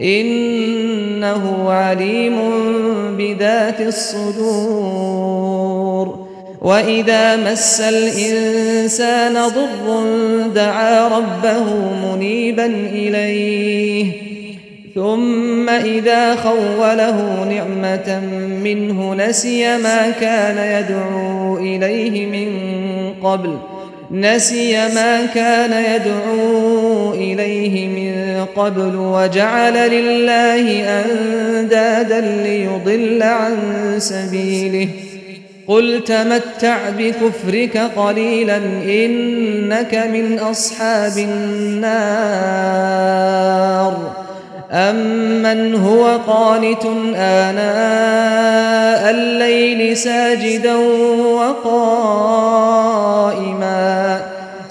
إنه 0.00 1.70
عليم 1.70 2.36
بذات 3.18 3.80
الصدور. 3.80 5.44
وإذا 6.62 7.36
مس 7.36 7.80
الإنسان 7.80 9.32
ضر 9.32 10.06
دعا 10.54 11.08
ربه 11.08 11.64
منيبا 12.04 12.66
إليه. 12.92 14.12
ثم 14.94 15.68
إذا 15.68 16.34
خوله 16.34 17.44
نعمة 17.44 18.20
منه 18.64 19.14
نسي 19.14 19.78
ما 19.78 20.10
كان 20.10 20.82
يدعو 20.82 21.56
إليه 21.58 22.26
من 22.26 22.48
قبل. 23.22 23.58
نسي 24.10 24.72
ما 24.72 25.26
كان 25.34 25.94
يدعو 25.94 26.83
إليه 27.12 27.88
من 27.88 28.44
قبل 28.56 28.96
وجعل 28.96 29.90
لله 29.90 30.84
أندادا 31.00 32.20
ليضل 32.20 33.22
عن 33.22 33.56
سبيله. 33.98 34.88
قل 35.68 36.04
تمتع 36.04 36.78
بكفرك 36.98 37.76
قليلا 37.96 38.56
إنك 38.84 39.94
من 39.94 40.38
أصحاب 40.38 41.18
النار. 41.18 42.44
أمن 44.72 45.74
هو 45.74 46.06
قانت 46.26 46.84
آناء 47.16 49.10
الليل 49.10 49.96
ساجدا 49.96 50.74
وقائما 50.74 52.33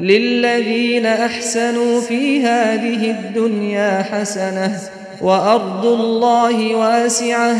للذين 0.00 1.06
أحسنوا 1.06 2.00
في 2.00 2.40
هذه 2.40 3.10
الدنيا 3.10 4.02
حسنة 4.02 4.80
وأرض 5.20 5.86
الله 5.86 6.74
واسعة 6.74 7.56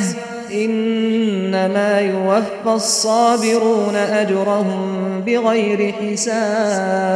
إنما 0.55 2.01
يوفى 2.01 2.75
الصابرون 2.75 3.97
أجرهم 3.97 5.21
بغير 5.27 5.93
حساب. 5.93 7.11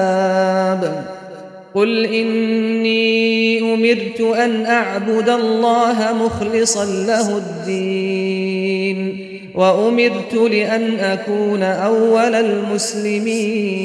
قل 1.74 2.04
إني 2.06 3.74
أمرت 3.74 4.20
أن 4.20 4.66
أعبد 4.66 5.28
الله 5.28 6.12
مخلصا 6.12 6.84
له 6.84 7.36
الدين 7.36 9.28
وأمرت 9.54 10.34
لأن 10.34 10.98
أكون 10.98 11.62
أول 11.62 12.34
المسلمين. 12.34 13.84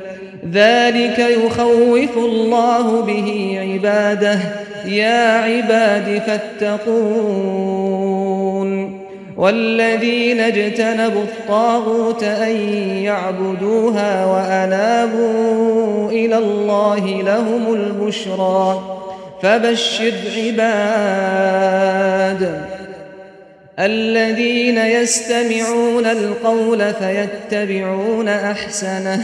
ذلك 0.53 1.19
يخوف 1.19 2.17
الله 2.17 3.01
به 3.01 3.57
عباده. 3.61 4.39
يا 4.85 5.37
عباد 5.37 6.21
فاتقون. 6.27 7.11
والذين 9.37 10.39
اجتنبوا 10.39 11.21
الطاغوت 11.21 12.23
أن 12.23 12.55
يعبدوها 13.03 14.25
وأنابوا 14.25 16.09
إلى 16.09 16.37
الله 16.37 17.21
لهم 17.21 17.73
البشرى. 17.73 18.97
فبشر 19.41 20.13
عباد 20.37 21.81
الذين 23.79 24.77
يستمعون 24.77 26.05
القول 26.05 26.93
فيتبعون 26.93 28.27
أحسنه. 28.27 29.23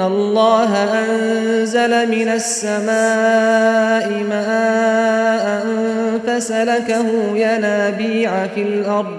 الله 0.00 0.74
أنزل 0.74 2.10
من 2.10 2.28
السماء 2.28 4.10
ماء 4.30 5.66
فسلكه 6.26 7.36
ينابيع 7.36 8.46
في 8.46 8.62
الأرض 8.62 9.18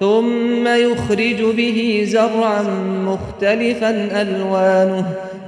ثم 0.00 0.68
يخرج 0.68 1.42
به 1.42 2.06
زرعا 2.08 2.62
مختلفا 3.04 4.22
ألوانه 4.22 5.04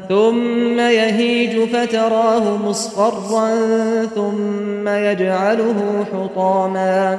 ثم 0.09 0.79
يهيج 0.81 1.69
فتراه 1.69 2.57
مصفرا 2.57 3.51
ثم 4.15 4.89
يجعله 4.89 6.05
حطاما 6.13 7.19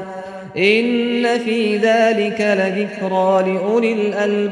إن 0.58 1.38
في 1.38 1.78
ذلك 1.78 2.42
لذكرى 2.42 3.54
لأولي 3.54 3.94
الألباب 3.94 4.52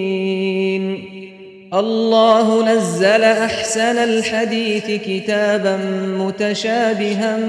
الله 1.73 2.73
نزل 2.73 3.23
أحسن 3.23 3.97
الحديث 3.97 5.01
كتابا 5.05 5.79
متشابها 6.19 7.39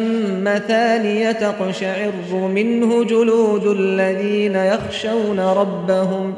مثانية 0.43 1.33
تقشعر 1.33 2.13
منه 2.33 3.05
جلود 3.05 3.67
الذين 3.67 4.57
يخشون 4.57 5.41
ربهم 5.41 6.35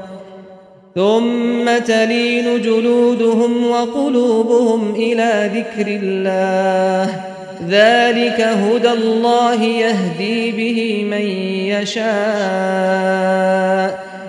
ثم 0.95 1.79
تلين 1.79 2.63
جلودهم 2.63 3.71
وقلوبهم 3.71 4.95
إلى 4.95 5.51
ذكر 5.55 5.87
الله 6.03 7.21
ذلك 7.69 8.41
هدى 8.41 8.93
الله 8.93 9.63
يهدي 9.63 10.53
به 10.53 11.05
من 11.11 11.27
يشاء 11.83 13.45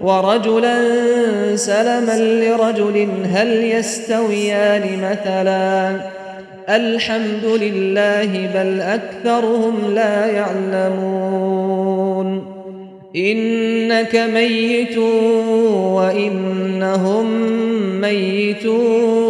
ورجلا 0.00 0.76
سلما 1.56 2.18
لرجل 2.18 3.08
هل 3.32 3.64
يستويان 3.64 4.82
مثلا؟ 5.02 5.96
الحمد 6.68 7.44
لله 7.44 8.50
بل 8.54 8.80
أكثرهم 8.80 9.94
لا 9.94 10.26
يعلمون. 10.26 11.40
إنك 13.16 14.16
ميت 14.34 14.98
وإنهم 15.96 17.26
ميتون. 18.00 19.29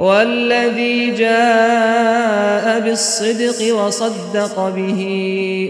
والذي 0.00 1.10
جاء 1.10 2.80
بالصدق 2.80 3.74
وصدق 3.74 4.68
به 4.76 5.00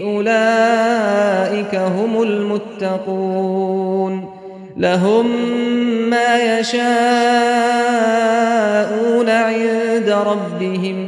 أولئك 0.03 1.75
هم 1.75 2.21
المتقون 2.21 4.25
لهم 4.77 5.25
ما 6.09 6.59
يشاءون 6.59 6.89
عند 9.29 10.09
ربهم 10.09 11.07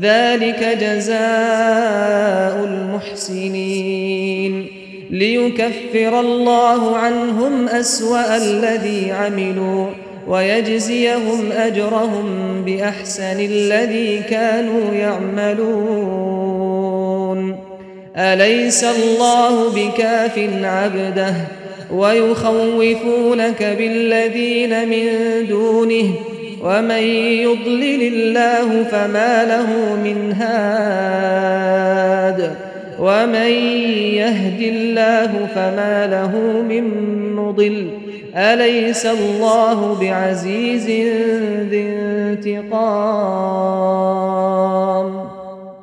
ذلك 0.00 0.78
جزاء 0.80 2.64
المحسنين 2.64 4.66
ليكفر 5.10 6.20
الله 6.20 6.96
عنهم 6.96 7.68
أسوأ 7.68 8.36
الذي 8.36 9.12
عملوا 9.12 9.86
ويجزيهم 10.30 11.52
أجرهم 11.52 12.26
بأحسن 12.64 13.40
الذي 13.40 14.22
كانوا 14.30 14.94
يعملون. 14.94 16.50
أليس 18.16 18.84
الله 18.84 19.68
بكاف 19.68 20.38
عبده 20.62 21.34
ويخوفونك 21.94 23.62
بالذين 23.78 24.88
من 24.88 25.06
دونه؟ 25.48 26.14
ومن 26.64 27.02
يضلل 27.42 28.02
الله 28.02 28.82
فما 28.82 29.44
له 29.44 29.96
من 30.04 30.32
هاد. 30.32 31.70
ومن 33.00 33.50
يهد 34.14 34.60
الله 34.60 35.46
فما 35.54 36.06
له 36.06 36.62
من 36.62 36.84
مضل. 37.34 37.99
أليس 38.36 39.06
الله 39.06 39.96
بعزيز 40.00 40.86
ذي 41.70 41.82
انتقام؟ 41.82 43.10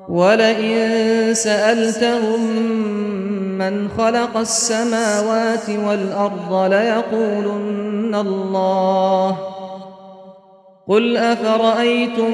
ولئن 0.09 1.33
سألتهم 1.33 2.41
من 3.57 3.89
خلق 3.97 4.37
السماوات 4.37 5.69
والأرض 5.69 6.73
ليقولن 6.73 8.15
الله. 8.15 9.37
قل 10.87 11.17
أفرأيتم 11.17 12.33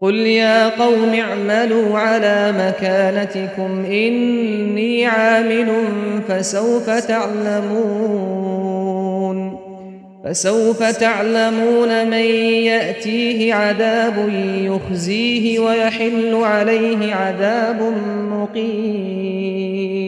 قل 0.00 0.14
يا 0.14 0.68
قوم 0.68 1.14
اعملوا 1.14 1.98
على 1.98 2.54
مكانتكم 2.58 3.84
إني 3.84 5.06
عامل 5.06 5.84
فسوف 6.28 6.90
تعلمون 6.90 8.38
فسوف 10.24 10.82
تعلمون 10.82 12.06
من 12.06 12.24
يأتيه 12.64 13.54
عذاب 13.54 14.28
يخزيه 14.62 15.58
ويحل 15.58 16.34
عليه 16.34 17.14
عذاب 17.14 17.92
مقيم 18.30 20.07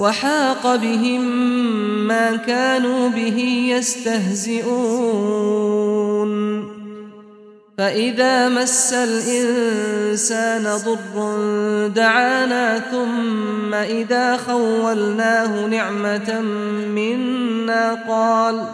وحاق 0.00 0.76
بهم 0.76 1.20
ما 2.08 2.36
كانوا 2.36 3.08
به 3.08 3.38
يستهزئون. 3.76 5.20
فإذا 7.78 8.48
مس 8.48 8.92
الإنسان 8.92 10.62
ضر 10.84 11.86
دعانا 11.86 12.78
ثم 12.78 13.74
إذا 13.74 14.36
خولناه 14.36 15.66
نعمة 15.66 16.40
منا 16.94 18.04
قال 18.08 18.64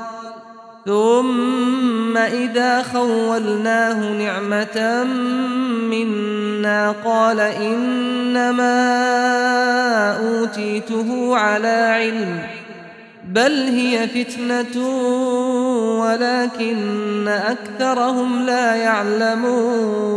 ثم 0.87 2.17
إذا 2.17 2.83
خولناه 2.83 4.13
نعمة 4.13 5.05
منا 5.91 6.95
قال 7.05 7.41
إنما 7.41 8.77
أوتيته 10.13 11.37
على 11.37 11.69
علم 11.69 12.43
بل 13.25 13.53
هي 13.53 14.09
فتنة 14.09 14.89
ولكن 16.01 17.29
أكثرهم 17.29 18.47
لا 18.47 18.75
يعلمون. 18.75 20.17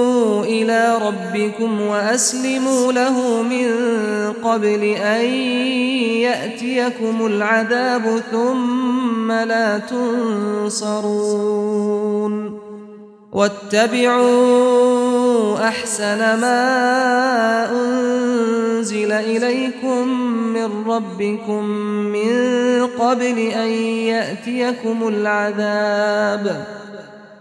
إلى 0.43 0.97
ربكم 1.01 1.81
وأسلموا 1.81 2.91
له 2.91 3.41
من 3.41 3.67
قبل 4.43 4.83
أن 4.83 5.25
يأتيكم 6.21 7.25
العذاب 7.25 8.21
ثم 8.31 9.31
لا 9.31 9.77
تنصرون 9.77 11.41
واتبعوا 13.31 14.71
أحسن 15.67 16.19
ما 16.19 17.71
أنزل 17.71 19.11
إليكم 19.11 20.07
من 20.53 20.87
ربكم 20.87 21.65
من 22.11 22.87
قبل 22.99 23.39
أن 23.39 23.69
يأتيكم 24.07 25.07
العذاب 25.07 26.80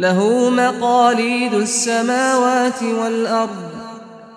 له 0.00 0.50
مقاليد 0.50 1.54
السماوات 1.54 2.82
والأرض 2.82 3.70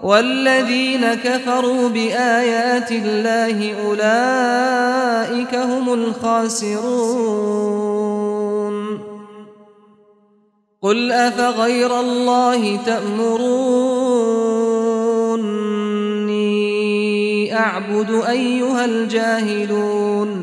والذين 0.04 1.14
كفروا 1.14 1.90
بآيات 1.90 2.92
الله 2.92 3.74
أولئك 3.86 5.56
هم 5.56 5.94
الخاسرون. 5.94 6.84
قل 10.82 11.12
أفغير 11.12 12.00
الله 12.00 12.80
تأمروني 12.86 13.54
أعبد 17.58 18.22
أيها 18.30 18.86
الجاهلون. 18.86 20.43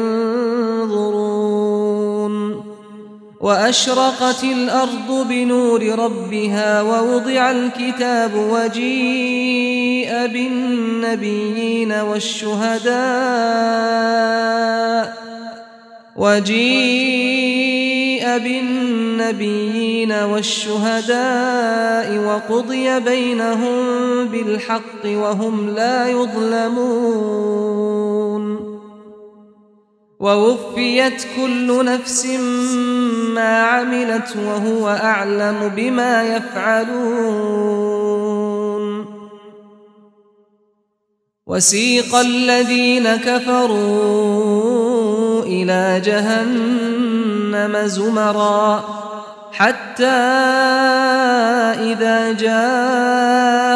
وأشرقت 3.41 4.43
الأرض 4.43 5.27
بنور 5.29 5.99
ربها 5.99 6.81
ووضع 6.81 7.51
الكتاب 7.51 8.31
وجيء 8.35 10.27
بالنبيين 10.27 11.91
والشهداء 11.91 12.91
وجيء 16.15 17.31
بالنبيين 18.37 20.11
والشهداء 20.11 22.17
وقضي 22.17 22.99
بينهم 22.99 23.75
بالحق 24.27 25.05
وهم 25.05 25.69
لا 25.69 26.09
يظلمون 26.09 27.51
ووفيت 30.21 31.27
كل 31.37 31.85
نفس 31.85 32.25
ما 33.35 33.61
عملت 33.61 34.35
وهو 34.45 34.89
أعلم 34.89 35.71
بما 35.75 36.23
يفعلون. 36.23 37.81
وسيق 41.47 42.15
الذين 42.15 43.15
كفروا 43.15 43.63
إلى 45.43 46.01
جهنم 46.05 47.87
زمرًا. 47.87 49.10
حتى 49.51 50.05
إذا 51.91 52.31
جاءوها 52.31 53.71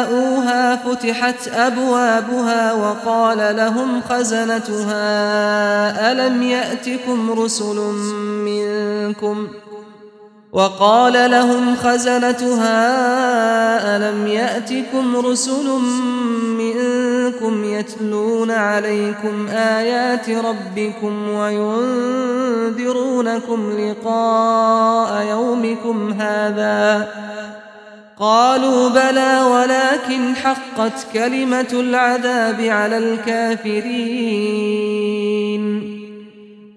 فتحت 0.76 1.48
أبوابها 1.48 2.72
وقال 2.72 3.56
لهم 3.56 4.02
خزنتها 4.08 5.02
ألم 6.12 6.42
يأتكم 6.42 7.30
رسل 7.30 7.76
منكم؟ 8.44 9.48
وقال 10.52 11.30
لهم 11.30 11.76
خزنتها 11.76 12.76
ألم 13.96 14.26
يأتكم 14.26 15.16
رسل 15.16 15.80
منكم؟ 16.58 17.15
يتلون 17.64 18.50
عليكم 18.50 19.48
آيات 19.48 20.30
ربكم 20.30 21.30
وينذرونكم 21.30 23.78
لقاء 23.78 25.26
يومكم 25.26 26.12
هذا. 26.12 27.08
قالوا 28.18 28.88
بلى 28.88 29.40
ولكن 29.40 30.36
حقت 30.36 31.06
كلمة 31.12 31.68
العذاب 31.72 32.60
على 32.60 32.98
الكافرين. 32.98 34.76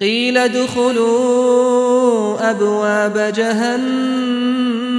قيل 0.01 0.37
ادخلوا 0.37 2.49
أبواب 2.49 3.33